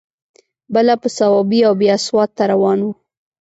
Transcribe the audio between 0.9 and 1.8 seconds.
په صوابۍ او